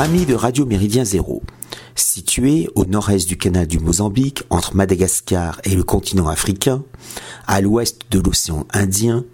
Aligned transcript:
Amis 0.00 0.24
de 0.24 0.32
Radio 0.32 0.64
Méridien 0.64 1.04
Zéro, 1.04 1.42
situé 1.94 2.70
au 2.74 2.86
nord-est 2.86 3.28
du 3.28 3.36
canal 3.36 3.66
du 3.66 3.78
Mozambique, 3.78 4.44
entre 4.48 4.74
Madagascar 4.74 5.60
et 5.64 5.74
le 5.74 5.82
continent 5.82 6.26
africain, 6.26 6.82
à 7.46 7.60
l'ouest 7.60 8.00
de 8.10 8.18
l'océan 8.18 8.66
Indien, 8.72 9.26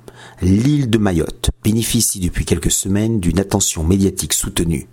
l'île 0.42 0.90
de 0.90 0.98
Mayotte 0.98 1.50
bénéficie 1.62 2.18
depuis 2.18 2.44
quelques 2.44 2.72
semaines 2.72 3.20
d'une 3.20 3.38
attention 3.38 3.84
médiatique 3.84 4.32
soutenue. 4.32 4.88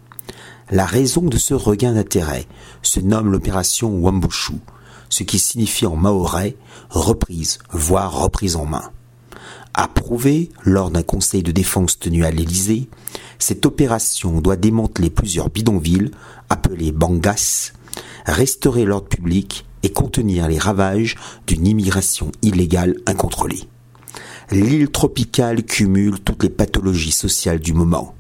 La 0.70 0.86
raison 0.86 1.24
de 1.24 1.38
ce 1.38 1.56
regain 1.56 1.94
d'intérêt 1.94 2.46
se 2.84 3.00
nomme 3.00 3.32
l'opération 3.32 3.90
Wambushu, 3.98 4.60
ce 5.10 5.24
qui 5.24 5.40
signifie 5.40 5.88
en 5.88 5.96
maorais 5.96 6.56
reprise, 6.92 7.58
voire 7.72 8.22
reprise 8.22 8.58
en 8.58 8.68
main. 8.68 8.92
Approuvée 9.74 10.52
lors 10.66 10.92
d'un 10.92 11.02
conseil 11.02 11.42
de 11.42 11.52
défense 11.52 11.98
tenu 11.98 12.26
à 12.26 12.30
l'Élysée, 12.30 12.90
cette 13.44 13.66
opération 13.66 14.40
doit 14.40 14.56
démanteler 14.56 15.10
plusieurs 15.10 15.50
bidonvilles, 15.50 16.12
appelés 16.50 16.94
bangas, 16.94 17.74
restaurer 18.26 18.86
l'ordre 18.86 19.10
public 19.10 19.66
et 19.84 19.92
contenir 19.92 20.48
les 20.48 20.58
ravages 20.58 21.18
d'une 21.46 21.68
immigration 21.68 22.32
illégale 22.42 22.96
incontrôlée. 23.06 23.68
L'île 24.50 24.90
tropicale 24.90 25.64
cumule 25.64 26.22
toutes 26.22 26.44
les 26.44 26.50
pathologies 26.50 27.12
sociales 27.12 27.60
du 27.60 27.74
moment. 27.74 28.16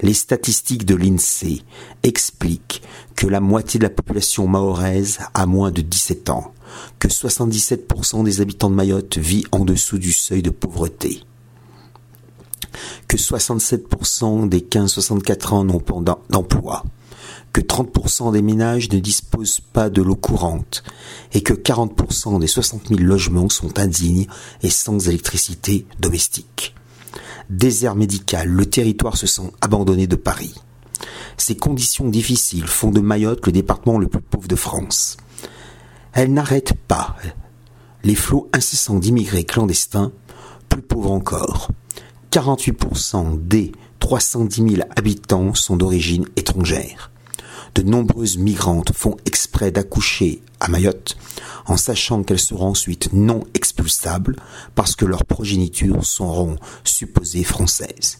Les 0.00 0.14
statistiques 0.14 0.84
de 0.84 0.96
l'INSEE 0.96 1.62
expliquent 2.02 2.82
que 3.14 3.28
la 3.28 3.40
moitié 3.40 3.78
de 3.78 3.84
la 3.84 3.90
population 3.90 4.48
mahoraise 4.48 5.20
a 5.34 5.46
moins 5.46 5.70
de 5.70 5.82
17 5.82 6.30
ans, 6.30 6.52
que 6.98 7.06
77% 7.06 8.24
des 8.24 8.40
habitants 8.40 8.70
de 8.70 8.74
Mayotte 8.74 9.18
vit 9.18 9.44
en 9.52 9.64
dessous 9.64 9.98
du 9.98 10.12
seuil 10.12 10.42
de 10.42 10.50
pauvreté, 10.50 11.22
que 13.06 13.16
67% 13.16 14.48
des 14.48 14.60
15-64 14.60 15.54
ans 15.54 15.64
n'ont 15.64 15.80
pas 15.80 15.94
d'emploi, 16.28 16.84
que 17.52 17.60
30% 17.60 18.32
des 18.32 18.42
ménages 18.42 18.90
ne 18.90 18.98
disposent 18.98 19.60
pas 19.60 19.90
de 19.90 20.02
l'eau 20.02 20.16
courante 20.16 20.82
et 21.32 21.42
que 21.42 21.54
40% 21.54 22.38
des 22.38 22.46
60 22.46 22.88
000 22.88 23.00
logements 23.00 23.48
sont 23.48 23.78
indignes 23.78 24.26
et 24.62 24.70
sans 24.70 25.08
électricité 25.08 25.86
domestique. 26.00 26.74
Désert 27.50 27.94
médical, 27.94 28.48
le 28.48 28.66
territoire 28.66 29.16
se 29.16 29.26
sent 29.26 29.50
abandonné 29.60 30.06
de 30.06 30.16
Paris. 30.16 30.54
Ces 31.38 31.56
conditions 31.56 32.08
difficiles 32.08 32.66
font 32.66 32.90
de 32.90 33.00
Mayotte 33.00 33.46
le 33.46 33.52
département 33.52 33.98
le 33.98 34.08
plus 34.08 34.20
pauvre 34.20 34.48
de 34.48 34.56
France. 34.56 35.16
Elle 36.12 36.32
n'arrête 36.32 36.74
pas 36.88 37.16
les 38.04 38.14
flots 38.14 38.48
incessants 38.52 38.98
d'immigrés 38.98 39.44
clandestins, 39.44 40.12
plus 40.68 40.82
pauvres 40.82 41.12
encore. 41.12 41.70
48% 42.30 43.46
des 43.46 43.72
310 44.00 44.76
000 44.76 44.88
habitants 44.96 45.54
sont 45.54 45.76
d'origine 45.76 46.26
étrangère. 46.36 47.10
De 47.74 47.82
nombreuses 47.82 48.38
migrantes 48.38 48.92
font 48.92 49.16
exprès 49.24 49.70
d'accoucher 49.70 50.42
à 50.60 50.68
Mayotte 50.68 51.16
en 51.66 51.76
sachant 51.76 52.22
qu'elles 52.22 52.38
seront 52.38 52.68
ensuite 52.68 53.12
non 53.12 53.44
expulsables 53.54 54.36
parce 54.74 54.96
que 54.96 55.04
leurs 55.04 55.24
progénitures 55.24 56.04
seront 56.04 56.56
supposées 56.84 57.44
françaises. 57.44 58.18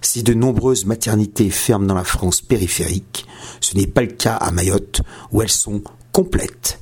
Si 0.00 0.22
de 0.22 0.34
nombreuses 0.34 0.86
maternités 0.86 1.50
ferment 1.50 1.86
dans 1.86 1.94
la 1.94 2.04
France 2.04 2.40
périphérique, 2.40 3.26
ce 3.60 3.76
n'est 3.76 3.86
pas 3.86 4.02
le 4.02 4.08
cas 4.08 4.36
à 4.36 4.50
Mayotte 4.50 5.02
où 5.32 5.42
elles 5.42 5.50
sont 5.50 5.82
complètes. 6.12 6.78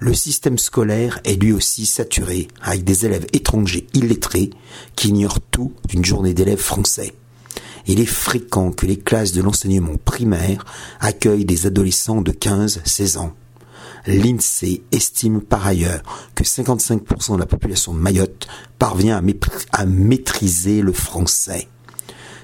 Le 0.00 0.14
système 0.14 0.58
scolaire 0.58 1.20
est 1.24 1.40
lui 1.40 1.52
aussi 1.52 1.86
saturé 1.86 2.48
avec 2.62 2.84
des 2.84 3.06
élèves 3.06 3.26
étrangers 3.32 3.86
illettrés 3.94 4.50
qui 4.96 5.08
ignorent 5.08 5.40
tout 5.40 5.72
d'une 5.88 6.04
journée 6.04 6.34
d'élèves 6.34 6.58
français 6.58 7.14
il 7.86 8.00
est 8.00 8.06
fréquent 8.06 8.70
que 8.70 8.86
les 8.86 8.98
classes 8.98 9.32
de 9.32 9.42
l'enseignement 9.42 9.96
primaire 10.04 10.64
accueillent 11.00 11.44
des 11.44 11.66
adolescents 11.66 12.20
de 12.22 12.32
15-16 12.32 13.18
ans. 13.18 13.32
L'INSEE 14.06 14.82
estime 14.92 15.40
par 15.40 15.66
ailleurs 15.66 16.02
que 16.34 16.44
55% 16.44 17.34
de 17.34 17.40
la 17.40 17.46
population 17.46 17.92
de 17.92 17.98
Mayotte 17.98 18.48
parvient 18.78 19.20
à, 19.72 19.86
maîtriser 19.86 20.80
le 20.80 20.92
français. 20.92 21.68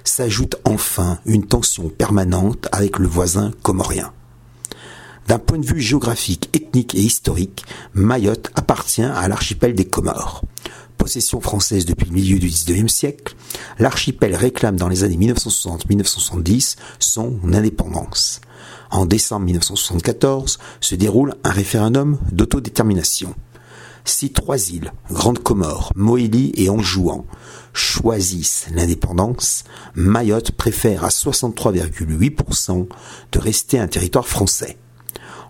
S'ajoute 0.04 0.56
enfin 0.64 1.18
une 1.24 1.46
tension 1.46 1.88
permanente 1.88 2.68
avec 2.72 2.98
le 2.98 3.08
voisin 3.08 3.52
comorien. 3.62 4.12
D'un 5.28 5.38
point 5.38 5.58
de 5.58 5.66
vue 5.66 5.80
géographique, 5.80 6.50
ethnique 6.54 6.94
et 6.94 7.00
historique, 7.00 7.64
Mayotte 7.94 8.50
appartient 8.54 9.02
à 9.02 9.26
l'archipel 9.28 9.74
des 9.74 9.84
Comores 9.84 10.42
possession 11.06 11.40
française 11.40 11.84
depuis 11.84 12.06
le 12.06 12.14
milieu 12.14 12.38
du 12.40 12.48
XIXe 12.48 12.92
siècle, 12.92 13.36
l'archipel 13.78 14.34
réclame 14.34 14.76
dans 14.76 14.88
les 14.88 15.04
années 15.04 15.16
1960-1970 15.34 16.76
son 16.98 17.38
indépendance. 17.52 18.40
En 18.90 19.06
décembre 19.06 19.46
1974 19.46 20.58
se 20.80 20.94
déroule 20.96 21.34
un 21.44 21.50
référendum 21.50 22.18
d'autodétermination. 22.32 23.34
Si 24.04 24.32
trois 24.32 24.70
îles, 24.70 24.92
Grande 25.10 25.40
Comore, 25.40 25.92
Moélie 25.94 26.52
et 26.56 26.70
Anjouan, 26.70 27.24
choisissent 27.72 28.66
l'indépendance, 28.72 29.64
Mayotte 29.94 30.52
préfère 30.52 31.04
à 31.04 31.08
63,8% 31.08 32.88
de 33.32 33.38
rester 33.38 33.78
un 33.78 33.88
territoire 33.88 34.26
français. 34.26 34.76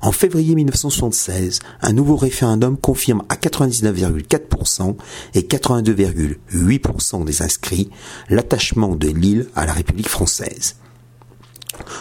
En 0.03 0.13
février 0.13 0.55
1976, 0.55 1.61
un 1.81 1.93
nouveau 1.93 2.17
référendum 2.17 2.77
confirme 2.77 3.23
à 3.29 3.37
99,4% 3.37 4.97
et 5.35 5.43
82,8% 5.43 7.25
des 7.25 7.43
inscrits 7.43 7.91
l'attachement 8.29 8.95
de 8.95 9.09
l'île 9.09 9.49
à 9.55 9.67
la 9.67 9.73
République 9.73 10.09
française. 10.09 10.77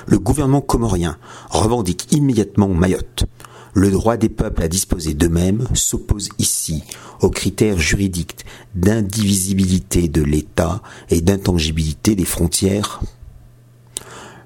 Le 0.07 0.19
gouvernement 0.19 0.61
comorien 0.61 1.17
revendique 1.50 2.11
immédiatement 2.11 2.67
Mayotte. 2.69 3.25
Le 3.73 3.91
droit 3.91 4.16
des 4.16 4.29
peuples 4.29 4.63
à 4.63 4.69
disposer 4.69 5.13
d'eux-mêmes 5.13 5.67
s'oppose 5.73 6.29
ici 6.39 6.84
aux 7.22 7.29
critères 7.29 7.78
juridiques 7.78 8.45
d'indivisibilité 8.73 10.07
de 10.07 10.22
l'État 10.22 10.81
et 11.09 11.19
d'intangibilité 11.19 12.16
des 12.16 12.23
frontières. 12.23 13.01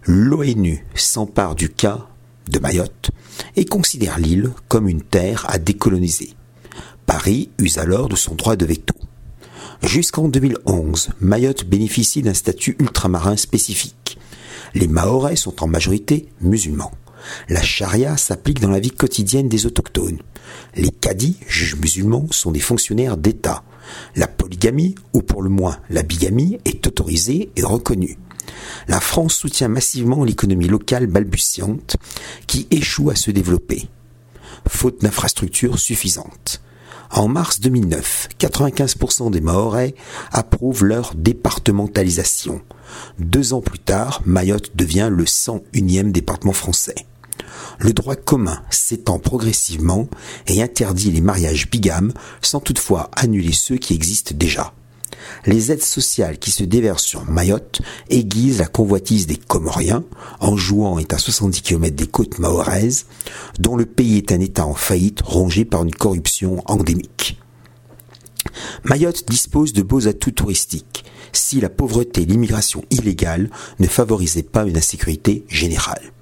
L'ONU 0.05 0.83
s'empare 0.95 1.53
du 1.53 1.69
cas 1.69 2.08
de 2.49 2.59
Mayotte 2.59 3.11
et 3.55 3.65
considère 3.65 4.19
l'île 4.19 4.51
comme 4.67 4.89
une 4.89 5.01
terre 5.01 5.45
à 5.49 5.57
décoloniser. 5.57 6.33
Paris 7.05 7.49
use 7.57 7.77
alors 7.77 8.09
de 8.09 8.15
son 8.15 8.35
droit 8.35 8.55
de 8.55 8.65
veto. 8.65 8.93
Jusqu'en 9.81 10.27
2011, 10.27 11.09
Mayotte 11.21 11.65
bénéficie 11.65 12.21
d'un 12.21 12.33
statut 12.33 12.75
ultramarin 12.79 13.37
spécifique. 13.37 14.17
Les 14.73 14.87
Mahorais 14.87 15.35
sont 15.35 15.63
en 15.63 15.67
majorité 15.67 16.27
musulmans. 16.41 16.91
La 17.47 17.61
charia 17.61 18.17
s'applique 18.17 18.59
dans 18.59 18.69
la 18.69 18.79
vie 18.79 18.91
quotidienne 18.91 19.49
des 19.49 19.65
autochtones. 19.65 20.19
Les 20.75 20.91
cadis, 20.91 21.37
juges 21.47 21.77
musulmans, 21.77 22.27
sont 22.31 22.51
des 22.51 22.59
fonctionnaires 22.59 23.17
d'État. 23.17 23.63
La 24.15 24.27
polygamie, 24.27 24.95
ou 25.13 25.21
pour 25.21 25.41
le 25.41 25.49
moins 25.49 25.77
la 25.89 26.03
bigamie, 26.03 26.59
est 26.65 26.85
autorisée 26.85 27.51
et 27.55 27.63
reconnue 27.63 28.17
la 28.87 28.99
France 28.99 29.35
soutient 29.35 29.67
massivement 29.67 30.23
l'économie 30.23 30.67
locale 30.67 31.07
balbutiante 31.07 31.97
qui 32.47 32.67
échoue 32.71 33.09
à 33.09 33.15
se 33.15 33.31
développer, 33.31 33.87
faute 34.67 35.01
d'infrastructures 35.01 35.79
suffisantes. 35.79 36.61
En 37.11 37.27
mars 37.27 37.59
2009, 37.59 38.29
95% 38.39 39.31
des 39.31 39.41
Mahorais 39.41 39.95
approuvent 40.31 40.85
leur 40.85 41.15
départementalisation. 41.15 42.61
Deux 43.17 43.53
ans 43.53 43.61
plus 43.61 43.79
tard, 43.79 44.21
Mayotte 44.25 44.75
devient 44.75 45.09
le 45.11 45.23
101e 45.23 46.11
département 46.11 46.53
français. 46.53 46.95
Le 47.79 47.93
droit 47.93 48.15
commun 48.15 48.61
s'étend 48.69 49.17
progressivement 49.17 50.07
et 50.47 50.61
interdit 50.61 51.11
les 51.11 51.21
mariages 51.21 51.69
bigames 51.69 52.13
sans 52.41 52.59
toutefois 52.59 53.09
annuler 53.15 53.53
ceux 53.53 53.77
qui 53.77 53.95
existent 53.95 54.35
déjà. 54.35 54.73
Les 55.45 55.71
aides 55.71 55.83
sociales 55.83 56.37
qui 56.37 56.51
se 56.51 56.63
déversent 56.63 57.03
sur 57.03 57.25
Mayotte 57.25 57.81
aiguisent 58.09 58.59
la 58.59 58.67
convoitise 58.67 59.27
des 59.27 59.37
Comoriens, 59.37 60.03
en 60.39 60.55
jouant 60.57 60.99
est 60.99 61.13
à 61.13 61.17
70 61.17 61.61
km 61.61 61.95
des 61.95 62.07
côtes 62.07 62.39
mahoraises, 62.39 63.05
dont 63.59 63.75
le 63.75 63.85
pays 63.85 64.17
est 64.17 64.31
un 64.31 64.39
État 64.39 64.65
en 64.65 64.73
faillite 64.73 65.21
rongé 65.21 65.65
par 65.65 65.83
une 65.83 65.93
corruption 65.93 66.61
endémique. 66.65 67.39
Mayotte 68.83 69.27
dispose 69.27 69.73
de 69.73 69.81
beaux 69.81 70.07
atouts 70.07 70.31
touristiques, 70.31 71.05
si 71.33 71.59
la 71.59 71.69
pauvreté 71.69 72.21
et 72.21 72.25
l'immigration 72.25 72.83
illégale 72.89 73.49
ne 73.79 73.87
favorisaient 73.87 74.43
pas 74.43 74.65
une 74.65 74.77
insécurité 74.77 75.45
générale. 75.49 76.13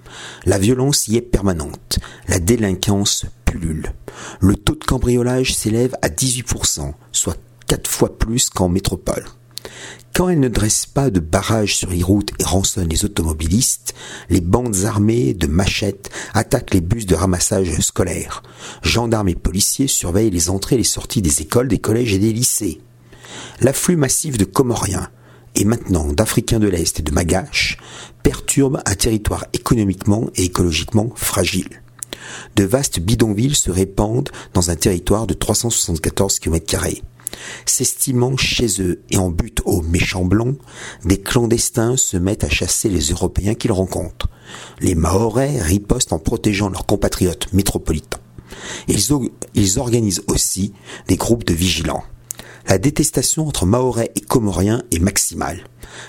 La 0.46 0.58
violence 0.58 1.08
y 1.08 1.18
est 1.18 1.22
permanente, 1.22 2.00
la 2.28 2.40
délinquance 2.40 3.26
pullule. 3.46 3.94
Le 4.40 4.56
taux 4.56 4.76
de 4.76 4.84
cambriolage 4.84 5.54
s'élève 5.54 5.96
à 6.02 6.10
18%, 6.10 6.94
soit 7.12 7.38
quatre 7.68 7.90
fois 7.90 8.18
plus 8.18 8.50
qu'en 8.50 8.70
métropole. 8.70 9.26
Quand 10.16 10.30
elle 10.30 10.40
ne 10.40 10.48
dresse 10.48 10.88
pas 10.88 11.12
de 11.12 11.20
barrages 11.20 11.76
sur 11.76 11.92
les 11.92 12.02
routes 12.02 12.32
et 12.40 12.44
rançonne 12.44 12.90
les 12.90 13.06
automobilistes, 13.06 13.94
les 14.30 14.42
bandes 14.42 14.86
armées 14.86 15.36
de 15.36 15.46
machettes 15.46 16.10
attaquent 16.34 16.74
les 16.74 16.82
bus 16.82 17.06
de 17.06 17.14
ramassage 17.14 17.80
scolaire. 17.82 18.42
Gendarmes 18.82 19.30
et 19.30 19.36
policiers 19.36 19.88
surveillent 19.88 20.32
les 20.32 20.50
entrées 20.50 20.76
et 20.76 20.80
les 20.80 20.84
sorties 20.84 21.22
des 21.22 21.42
écoles, 21.42 21.68
des 21.68 21.78
collèges 21.78 22.14
et 22.14 22.20
des 22.20 22.34
lycées. 22.34 22.82
L'afflux 23.62 23.96
massif 23.96 24.38
de 24.38 24.46
Comoriens 24.46 25.10
et 25.58 25.66
maintenant 25.66 26.06
d'Africains 26.14 26.60
de 26.60 26.68
l'Est 26.68 27.00
et 27.00 27.04
de 27.04 27.12
Magache, 27.12 27.78
perturbe 28.24 28.82
un 28.86 28.96
territoire 28.96 29.46
économiquement 29.54 30.30
et 30.36 30.46
écologiquement 30.46 31.12
fragile. 31.16 31.82
De 32.56 32.64
vastes 32.64 33.00
bidonvilles 33.00 33.56
se 33.56 33.72
répandent 33.72 34.30
dans 34.54 34.70
un 34.70 34.76
territoire 34.76 35.28
de 35.28 35.34
374 35.34 36.40
km 36.40 36.66
S'estimant 37.66 38.38
chez 38.38 38.82
eux 38.82 39.02
et 39.10 39.18
en 39.18 39.30
but 39.30 39.62
aux 39.66 39.82
méchants 39.82 40.26
blancs, 40.26 40.58
des 41.06 41.20
clandestins 41.20 41.98
se 41.98 42.18
mettent 42.18 42.44
à 42.44 42.50
chasser 42.50 42.90
les 42.90 43.12
Européens 43.12 43.56
qu'ils 43.56 43.72
rencontrent. 43.72 44.28
Les 44.80 44.96
Mahorais 44.96 45.60
ripostent 45.60 46.14
en 46.14 46.20
protégeant 46.20 46.70
leurs 46.70 46.86
compatriotes 46.86 47.52
métropolitains. 47.54 48.20
Ils, 48.88 49.80
organisent 49.80 50.24
aussi 50.28 50.74
des 51.08 51.18
groupes 51.18 51.44
de 51.44 51.54
vigilants. 51.54 52.04
La 52.68 52.78
détestation 52.78 53.48
entre 53.48 53.66
Mahorais 53.66 54.12
et 54.16 54.20
Comoriens 54.20 54.84
est 54.92 55.00
maximale. 55.00 55.64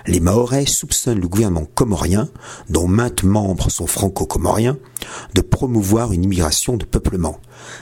Les 0.08 0.18
Mahorais 0.18 0.66
soupçonnent 0.66 1.20
le 1.20 1.28
gouvernement 1.28 1.68
comorien, 1.72 2.28
dont 2.68 2.88
maintes 2.88 3.22
membres 3.22 3.70
sont 3.70 3.86
franco-comoriens, 3.86 4.76
de 5.36 5.40
promouvoir 5.40 6.12
une 6.12 6.24
immigration 6.24 6.76
de 6.76 6.84
peuplement. 6.84 7.38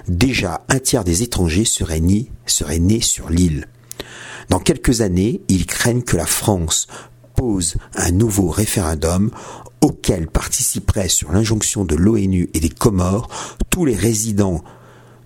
Déjà 0.08 0.66
un 0.68 0.78
tiers 0.78 1.04
des 1.04 1.22
étrangers 1.22 1.64
seraient 1.64 2.00
nés, 2.00 2.30
seraient 2.44 2.78
nés 2.78 3.00
sur 3.00 3.30
l'île. 3.30 3.66
Dans 4.50 4.60
quelques 4.60 5.00
années, 5.00 5.40
ils 5.48 5.64
craignent 5.64 6.02
que 6.02 6.18
la 6.18 6.26
France 6.26 6.86
pose 7.34 7.76
un 7.94 8.10
nouveau 8.10 8.50
référendum 8.50 9.30
auquel 9.80 10.26
participeraient 10.26 11.08
sur 11.08 11.32
l'injonction 11.32 11.86
de 11.86 11.94
l'ONU 11.94 12.50
et 12.52 12.60
des 12.60 12.68
Comores 12.68 13.28
tous 13.70 13.86
les 13.86 13.96
résidents 13.96 14.62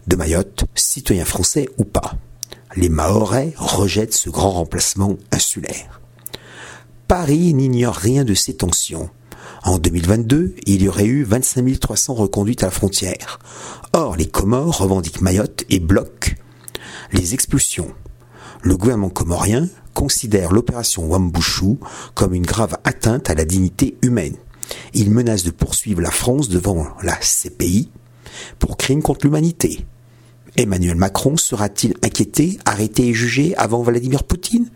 de 0.06 0.14
Mayotte, 0.14 0.66
citoyens 0.76 1.24
français 1.24 1.68
ou 1.78 1.84
pas 1.84 2.14
les 2.76 2.88
Mahorais 2.88 3.52
rejettent 3.56 4.14
ce 4.14 4.30
grand 4.30 4.50
remplacement 4.50 5.16
insulaire. 5.32 6.00
Paris 7.08 7.52
n'ignore 7.54 7.96
rien 7.96 8.24
de 8.24 8.34
ces 8.34 8.54
tensions. 8.54 9.10
En 9.64 9.78
2022, 9.78 10.54
il 10.66 10.82
y 10.82 10.88
aurait 10.88 11.06
eu 11.06 11.24
25 11.24 11.78
300 11.78 12.14
reconduites 12.14 12.62
à 12.62 12.66
la 12.66 12.70
frontière. 12.70 13.40
Or, 13.92 14.16
les 14.16 14.28
Comores 14.28 14.78
revendiquent 14.78 15.20
Mayotte 15.20 15.64
et 15.68 15.80
bloquent 15.80 16.34
les 17.12 17.34
expulsions. 17.34 17.92
Le 18.62 18.76
gouvernement 18.76 19.10
comorien 19.10 19.68
considère 19.94 20.52
l'opération 20.52 21.06
Wambushu 21.06 21.78
comme 22.14 22.34
une 22.34 22.46
grave 22.46 22.76
atteinte 22.84 23.28
à 23.28 23.34
la 23.34 23.44
dignité 23.44 23.96
humaine. 24.02 24.36
Il 24.94 25.10
menace 25.10 25.42
de 25.42 25.50
poursuivre 25.50 26.00
la 26.00 26.10
France 26.10 26.48
devant 26.48 26.86
la 27.02 27.16
CPI 27.16 27.90
pour 28.58 28.76
crimes 28.76 29.02
contre 29.02 29.26
l'humanité. 29.26 29.84
Emmanuel 30.56 30.96
Macron 30.96 31.36
sera-t-il 31.36 31.94
inquiété, 32.02 32.58
arrêté 32.64 33.08
et 33.08 33.14
jugé 33.14 33.54
avant 33.56 33.82
Vladimir 33.82 34.24
Poutine? 34.24 34.70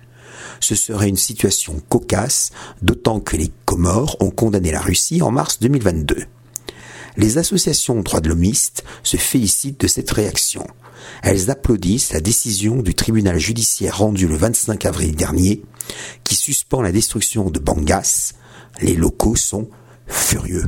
Ce 0.60 0.74
serait 0.74 1.08
une 1.08 1.16
situation 1.16 1.80
cocasse, 1.88 2.50
d'autant 2.80 3.20
que 3.20 3.36
les 3.36 3.50
Comores 3.64 4.16
ont 4.20 4.30
condamné 4.30 4.70
la 4.70 4.80
Russie 4.80 5.20
en 5.22 5.30
mars 5.30 5.58
2022. 5.60 6.24
Les 7.16 7.38
associations 7.38 8.00
droits 8.00 8.20
de 8.20 8.28
l'homiste 8.28 8.84
se 9.02 9.16
félicitent 9.16 9.80
de 9.80 9.86
cette 9.86 10.10
réaction. 10.10 10.66
Elles 11.22 11.50
applaudissent 11.50 12.12
la 12.12 12.20
décision 12.20 12.76
du 12.76 12.94
tribunal 12.94 13.38
judiciaire 13.38 13.98
rendue 13.98 14.26
le 14.26 14.36
25 14.36 14.84
avril 14.86 15.14
dernier, 15.14 15.62
qui 16.24 16.34
suspend 16.34 16.82
la 16.82 16.92
destruction 16.92 17.50
de 17.50 17.58
Bangas. 17.58 18.32
Les 18.80 18.94
locaux 18.94 19.36
sont 19.36 19.68
furieux. 20.06 20.64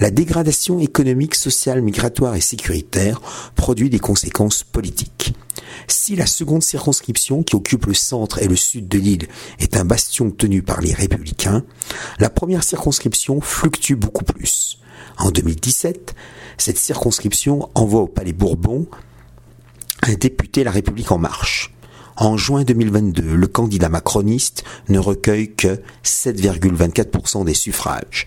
La 0.00 0.10
dégradation 0.10 0.78
économique, 0.78 1.34
sociale, 1.34 1.82
migratoire 1.82 2.34
et 2.34 2.40
sécuritaire 2.40 3.20
produit 3.54 3.90
des 3.90 3.98
conséquences 3.98 4.62
politiques. 4.64 5.34
Si 5.86 6.16
la 6.16 6.26
seconde 6.26 6.62
circonscription, 6.62 7.42
qui 7.42 7.56
occupe 7.56 7.86
le 7.86 7.94
centre 7.94 8.42
et 8.42 8.48
le 8.48 8.56
sud 8.56 8.88
de 8.88 8.98
l'île, 8.98 9.28
est 9.58 9.76
un 9.76 9.84
bastion 9.84 10.30
tenu 10.30 10.62
par 10.62 10.80
les 10.80 10.94
républicains, 10.94 11.64
la 12.18 12.30
première 12.30 12.64
circonscription 12.64 13.40
fluctue 13.40 13.94
beaucoup 13.94 14.24
plus. 14.24 14.78
En 15.18 15.30
2017, 15.30 16.14
cette 16.58 16.78
circonscription 16.78 17.68
envoie 17.74 18.02
au 18.02 18.06
Palais 18.06 18.32
Bourbon 18.32 18.86
un 20.02 20.14
député 20.14 20.64
La 20.64 20.70
République 20.70 21.10
en 21.10 21.18
marche. 21.18 21.74
En 22.20 22.36
juin 22.36 22.64
2022, 22.64 23.36
le 23.36 23.46
candidat 23.46 23.88
macroniste 23.88 24.64
ne 24.88 24.98
recueille 24.98 25.54
que 25.54 25.80
7,24% 26.02 27.44
des 27.44 27.54
suffrages. 27.54 28.26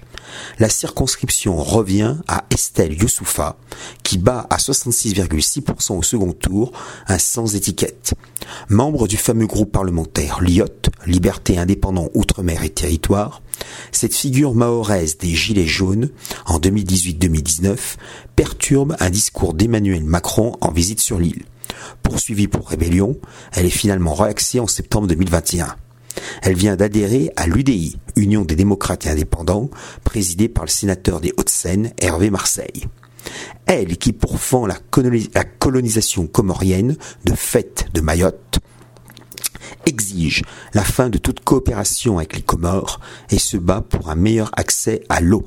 La 0.60 0.70
circonscription 0.70 1.58
revient 1.58 2.16
à 2.30 2.46
Estelle 2.52 2.94
Youssoufa, 2.94 3.58
qui 4.02 4.18
bat 4.18 4.48
à 4.50 4.56
66,6% 4.56 5.98
au 5.98 6.04
second 6.04 6.32
tour 6.32 6.72
un 7.10 7.18
sans 7.18 7.54
étiquette. 7.54 8.14
Membre 8.70 9.10
du 9.10 9.18
fameux 9.18 9.46
groupe 9.46 9.74
parlementaire 9.74 10.40
LIOT, 10.40 10.88
Liberté 11.06 11.58
indépendant 11.58 12.08
Outre-mer 12.14 12.64
et 12.64 12.70
Territoire, 12.70 13.42
cette 13.92 14.16
figure 14.16 14.56
mahoraise 14.56 15.18
des 15.18 15.36
Gilets 15.36 15.68
jaunes, 15.68 16.12
en 16.46 16.60
2018-2019, 16.60 17.78
perturbe 18.38 18.96
un 19.02 19.10
discours 19.10 19.54
d'Emmanuel 19.54 20.06
Macron 20.06 20.56
en 20.62 20.72
visite 20.72 21.02
sur 21.02 21.20
l'île. 21.20 21.44
Poursuivie 22.04 22.48
pour 22.48 22.68
rébellion, 22.70 23.18
elle 23.54 23.66
est 23.66 23.70
finalement 23.70 24.14
relaxée 24.14 24.60
en 24.60 24.68
septembre 24.68 25.08
2021. 25.08 25.76
Elle 26.42 26.56
vient 26.56 26.76
d'adhérer 26.76 27.32
à 27.36 27.48
l'UDI, 27.48 27.98
Union 28.16 28.44
des 28.44 28.56
démocrates 28.56 29.06
et 29.06 29.10
indépendants, 29.10 29.70
présidée 30.04 30.50
par 30.50 30.66
le 30.66 30.70
sénateur 30.70 31.22
des 31.22 31.34
Hauts-de-Seine, 31.38 31.92
Hervé 32.00 32.30
Marseille. 32.30 32.88
Elle 33.66 33.98
qui 33.98 34.14
pourfend 34.14 34.66
la, 34.66 34.76
colonisation 35.60 36.28
comorienne 36.28 36.98
de 37.26 37.34
fait 37.34 37.88
de 37.94 38.02
Mayotte, 38.02 38.60
exige 39.86 40.44
la 40.74 40.84
fin 40.84 41.10
de 41.10 41.18
toute 41.18 41.42
coopération 41.42 42.18
avec 42.18 42.36
les 42.36 42.42
Comores 42.42 43.00
et 43.30 43.40
se 43.40 43.58
bat 43.58 43.82
pour 43.82 44.10
un 44.10 44.16
meilleur 44.16 44.52
accès 44.54 45.04
à 45.10 45.22
l'eau. 45.22 45.46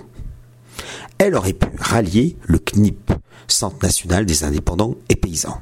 Elle 1.19 1.35
aurait 1.35 1.53
pu 1.53 1.69
rallier 1.79 2.37
le 2.45 2.59
CNIP, 2.59 3.13
Centre 3.47 3.77
national 3.83 4.27
des 4.27 4.45
indépendants 4.45 4.97
et 5.09 5.17
paysans. 5.17 5.61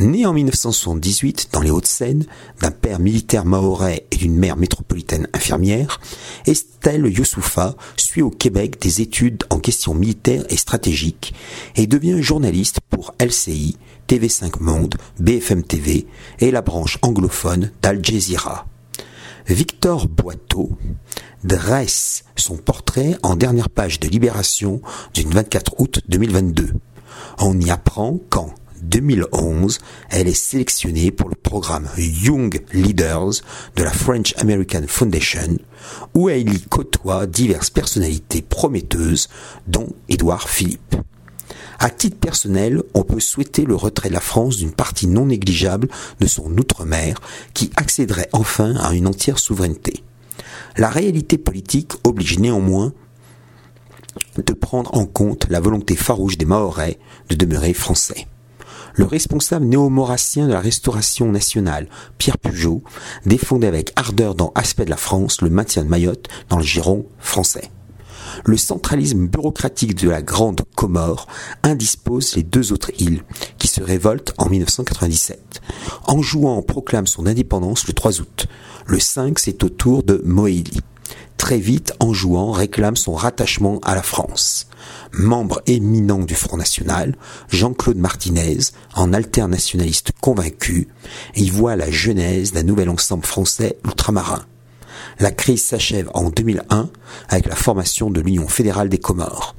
Née 0.00 0.26
en 0.26 0.32
1978 0.32 1.48
dans 1.52 1.60
les 1.60 1.70
Hauts-de-Seine, 1.70 2.24
d'un 2.60 2.70
père 2.70 2.98
militaire 2.98 3.44
mahorais 3.44 4.06
et 4.10 4.16
d'une 4.16 4.36
mère 4.36 4.56
métropolitaine 4.56 5.28
infirmière, 5.32 6.00
Estelle 6.46 7.06
Youssoufa 7.06 7.76
suit 7.96 8.22
au 8.22 8.30
Québec 8.30 8.80
des 8.80 9.00
études 9.00 9.44
en 9.50 9.58
questions 9.58 9.94
militaires 9.94 10.44
et 10.48 10.56
stratégiques 10.56 11.34
et 11.76 11.86
devient 11.86 12.22
journaliste 12.22 12.80
pour 12.88 13.14
LCI, 13.20 13.76
TV5 14.08 14.60
Monde, 14.60 14.96
BFM 15.20 15.62
TV 15.62 16.06
et 16.40 16.50
la 16.50 16.62
branche 16.62 16.98
anglophone 17.02 17.70
d'Al 17.82 18.04
Jazeera. 18.04 18.66
Victor 19.46 20.08
Boiteau 20.08 20.70
dresse 21.42 22.24
son 22.36 22.56
portrait 22.56 23.16
en 23.22 23.34
dernière 23.34 23.70
page 23.70 23.98
de 23.98 24.08
Libération 24.08 24.82
du 25.14 25.22
24 25.22 25.80
août 25.80 26.00
2022. 26.08 26.72
On 27.38 27.58
y 27.58 27.70
apprend 27.70 28.18
qu'en 28.28 28.52
2011, 28.82 29.78
elle 30.10 30.28
est 30.28 30.34
sélectionnée 30.34 31.10
pour 31.10 31.28
le 31.28 31.34
programme 31.34 31.88
Young 31.96 32.62
Leaders 32.72 33.42
de 33.76 33.82
la 33.82 33.90
French 33.90 34.34
American 34.38 34.82
Foundation, 34.86 35.58
où 36.14 36.28
elle 36.28 36.52
y 36.52 36.60
côtoie 36.62 37.26
diverses 37.26 37.70
personnalités 37.70 38.42
prometteuses, 38.42 39.28
dont 39.66 39.88
Édouard 40.08 40.48
Philippe. 40.48 40.96
À 41.78 41.90
titre 41.90 42.18
personnel, 42.18 42.82
on 42.94 43.04
peut 43.04 43.20
souhaiter 43.20 43.64
le 43.64 43.76
retrait 43.76 44.08
de 44.08 44.14
la 44.14 44.20
France 44.20 44.56
d'une 44.56 44.72
partie 44.72 45.06
non 45.06 45.26
négligeable 45.26 45.88
de 46.18 46.26
son 46.26 46.50
outre-mer 46.58 47.20
qui 47.54 47.70
accéderait 47.76 48.28
enfin 48.32 48.74
à 48.76 48.94
une 48.94 49.06
entière 49.06 49.38
souveraineté. 49.38 50.02
La 50.76 50.88
réalité 50.88 51.38
politique 51.38 51.92
oblige 52.04 52.38
néanmoins 52.38 52.92
de 54.36 54.52
prendre 54.52 54.94
en 54.96 55.06
compte 55.06 55.46
la 55.48 55.60
volonté 55.60 55.94
farouche 55.96 56.36
des 56.38 56.46
Mahorais 56.46 56.98
de 57.28 57.36
demeurer 57.36 57.74
français. 57.74 58.26
Le 58.98 59.04
responsable 59.04 59.66
néo-maurassien 59.66 60.48
de 60.48 60.52
la 60.52 60.60
restauration 60.60 61.30
nationale, 61.30 61.86
Pierre 62.18 62.36
Pugeot, 62.36 62.82
défendait 63.26 63.68
avec 63.68 63.92
ardeur 63.94 64.34
dans 64.34 64.50
Aspect 64.56 64.86
de 64.86 64.90
la 64.90 64.96
France 64.96 65.40
le 65.40 65.50
maintien 65.50 65.84
de 65.84 65.88
Mayotte 65.88 66.26
dans 66.48 66.56
le 66.56 66.64
giron 66.64 67.06
français. 67.20 67.70
Le 68.44 68.56
centralisme 68.56 69.28
bureaucratique 69.28 69.94
de 69.94 70.10
la 70.10 70.20
Grande 70.20 70.62
Comore 70.74 71.28
indispose 71.62 72.34
les 72.34 72.42
deux 72.42 72.72
autres 72.72 72.90
îles, 72.98 73.22
qui 73.58 73.68
se 73.68 73.80
révoltent 73.80 74.34
en 74.36 74.48
1997. 74.48 75.60
Anjouan 76.08 76.60
proclame 76.62 77.06
son 77.06 77.26
indépendance 77.26 77.86
le 77.86 77.92
3 77.92 78.20
août. 78.20 78.48
Le 78.86 78.98
5, 78.98 79.38
c'est 79.38 79.62
au 79.62 79.68
tour 79.68 80.02
de 80.02 80.20
Moélie. 80.24 80.80
Très 81.38 81.58
vite, 81.58 81.94
Anjouan 82.00 82.50
réclame 82.52 82.96
son 82.96 83.14
rattachement 83.14 83.78
à 83.82 83.94
la 83.94 84.02
France. 84.02 84.68
Membre 85.12 85.62
éminent 85.66 86.18
du 86.18 86.34
Front 86.34 86.58
National, 86.58 87.16
Jean-Claude 87.48 87.96
Martinez, 87.96 88.58
en 88.94 89.14
alternationaliste 89.14 90.12
convaincu, 90.20 90.88
y 91.36 91.48
voit 91.48 91.76
la 91.76 91.90
genèse 91.90 92.52
d'un 92.52 92.64
nouvel 92.64 92.90
ensemble 92.90 93.24
français 93.24 93.78
ultramarin. 93.86 94.44
La 95.20 95.30
crise 95.30 95.64
s'achève 95.64 96.10
en 96.12 96.28
2001 96.28 96.90
avec 97.30 97.46
la 97.46 97.56
formation 97.56 98.10
de 98.10 98.20
l'Union 98.20 98.48
fédérale 98.48 98.88
des 98.88 98.98
Comores. 98.98 99.54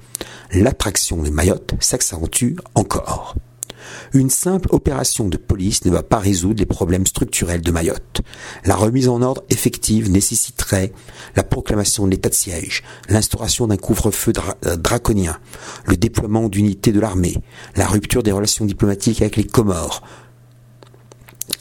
L'attraction 0.51 1.23
de 1.23 1.29
Mayotte 1.29 1.73
s'accentue 1.79 2.55
encore. 2.75 3.35
Une 4.13 4.29
simple 4.29 4.69
opération 4.71 5.27
de 5.27 5.37
police 5.37 5.85
ne 5.85 5.91
va 5.91 6.03
pas 6.03 6.19
résoudre 6.19 6.59
les 6.59 6.65
problèmes 6.65 7.07
structurels 7.07 7.61
de 7.61 7.71
Mayotte. 7.71 8.21
La 8.65 8.75
remise 8.75 9.07
en 9.07 9.21
ordre 9.21 9.43
effective 9.49 10.09
nécessiterait 10.09 10.93
la 11.35 11.43
proclamation 11.43 12.05
de 12.05 12.11
l'état 12.11 12.29
de 12.29 12.33
siège, 12.33 12.83
l'instauration 13.07 13.67
d'un 13.67 13.77
couvre-feu 13.77 14.33
euh, 14.65 14.75
draconien, 14.75 15.37
le 15.85 15.97
déploiement 15.97 16.49
d'unités 16.49 16.91
de 16.91 16.99
l'armée, 16.99 17.37
la 17.75 17.87
rupture 17.87 18.23
des 18.23 18.31
relations 18.31 18.65
diplomatiques 18.65 19.21
avec 19.21 19.35
les 19.35 19.43
Comores, 19.43 20.03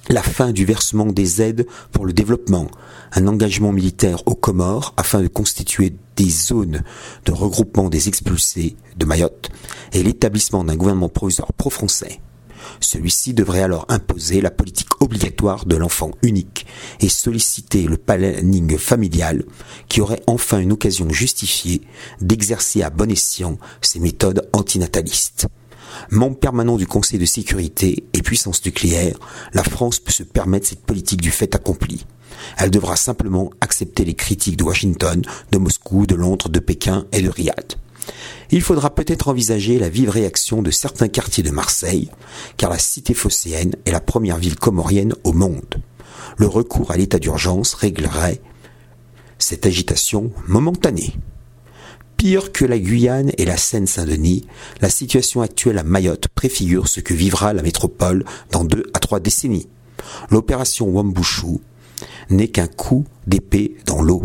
la 0.08 0.22
fin 0.22 0.52
du 0.52 0.64
versement 0.64 1.06
des 1.06 1.42
aides 1.42 1.66
pour 1.92 2.06
le 2.06 2.12
développement, 2.12 2.68
un 3.12 3.26
engagement 3.26 3.72
militaire 3.72 4.22
aux 4.26 4.34
Comores 4.34 4.94
afin 4.96 5.20
de 5.20 5.28
constituer 5.28 5.94
des 6.18 6.30
zones 6.30 6.82
de 7.24 7.32
regroupement 7.32 7.88
des 7.88 8.08
expulsés 8.08 8.76
de 8.96 9.06
Mayotte 9.06 9.50
et 9.92 10.02
l'établissement 10.02 10.64
d'un 10.64 10.74
gouvernement 10.74 11.08
provisoire 11.08 11.52
pro-français. 11.52 12.20
Celui-ci 12.80 13.34
devrait 13.34 13.62
alors 13.62 13.86
imposer 13.88 14.40
la 14.40 14.50
politique 14.50 15.00
obligatoire 15.00 15.64
de 15.64 15.76
l'enfant 15.76 16.10
unique 16.22 16.66
et 17.00 17.08
solliciter 17.08 17.84
le 17.84 17.96
planning 17.96 18.76
familial 18.78 19.44
qui 19.88 20.00
aurait 20.00 20.22
enfin 20.26 20.58
une 20.58 20.72
occasion 20.72 21.08
justifiée 21.08 21.82
d'exercer 22.20 22.82
à 22.82 22.90
bon 22.90 23.10
escient 23.10 23.56
ses 23.80 24.00
méthodes 24.00 24.48
antinatalistes. 24.52 25.46
Membre 26.10 26.38
permanent 26.38 26.76
du 26.76 26.86
Conseil 26.86 27.20
de 27.20 27.26
sécurité 27.26 28.04
et 28.12 28.22
puissance 28.22 28.64
nucléaire, 28.64 29.16
la 29.54 29.62
France 29.62 30.00
peut 30.00 30.12
se 30.12 30.24
permettre 30.24 30.66
cette 30.66 30.84
politique 30.84 31.20
du 31.20 31.30
fait 31.30 31.54
accompli. 31.54 32.04
Elle 32.56 32.70
devra 32.70 32.96
simplement 32.96 33.50
accepter 33.60 34.04
les 34.04 34.14
critiques 34.14 34.56
de 34.56 34.64
Washington, 34.64 35.22
de 35.52 35.58
Moscou, 35.58 36.06
de 36.06 36.14
Londres, 36.14 36.48
de 36.48 36.60
Pékin 36.60 37.06
et 37.12 37.22
de 37.22 37.28
Riyad. 37.28 37.74
Il 38.50 38.62
faudra 38.62 38.94
peut-être 38.94 39.28
envisager 39.28 39.78
la 39.78 39.88
vive 39.88 40.10
réaction 40.10 40.62
de 40.62 40.70
certains 40.70 41.08
quartiers 41.08 41.42
de 41.42 41.50
Marseille, 41.50 42.10
car 42.56 42.70
la 42.70 42.78
cité 42.78 43.12
phocéenne 43.14 43.74
est 43.84 43.90
la 43.90 44.00
première 44.00 44.38
ville 44.38 44.56
comorienne 44.56 45.14
au 45.24 45.32
monde. 45.32 45.82
Le 46.38 46.46
recours 46.46 46.90
à 46.90 46.96
l'état 46.96 47.18
d'urgence 47.18 47.74
réglerait 47.74 48.40
cette 49.38 49.66
agitation 49.66 50.32
momentanée. 50.46 51.14
Pire 52.16 52.50
que 52.50 52.64
la 52.64 52.78
Guyane 52.78 53.30
et 53.38 53.44
la 53.44 53.56
Seine-Saint-Denis, 53.56 54.46
la 54.80 54.90
situation 54.90 55.40
actuelle 55.40 55.78
à 55.78 55.84
Mayotte 55.84 56.26
préfigure 56.28 56.88
ce 56.88 57.00
que 57.00 57.14
vivra 57.14 57.52
la 57.52 57.62
métropole 57.62 58.24
dans 58.50 58.64
deux 58.64 58.84
à 58.92 58.98
trois 58.98 59.20
décennies. 59.20 59.68
L'opération 60.30 60.88
Wambushu 60.88 61.60
n'est 62.30 62.48
qu'un 62.48 62.66
coup 62.66 63.04
d'épée 63.26 63.76
dans 63.86 64.02
l'eau. 64.02 64.24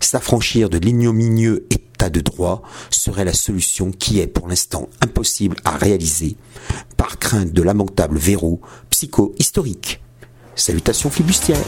S'affranchir 0.00 0.70
de 0.70 0.78
l'ignominieux 0.78 1.66
état 1.70 2.10
de 2.10 2.20
droit 2.20 2.62
serait 2.90 3.24
la 3.24 3.32
solution 3.32 3.90
qui 3.90 4.20
est 4.20 4.26
pour 4.26 4.48
l'instant 4.48 4.88
impossible 5.00 5.56
à 5.64 5.76
réaliser 5.76 6.36
par 6.96 7.18
crainte 7.18 7.52
de 7.52 7.62
lamentables 7.62 8.18
verrous 8.18 8.60
psycho-historiques. 8.90 10.00
Salutations 10.54 11.10
flibustières. 11.10 11.58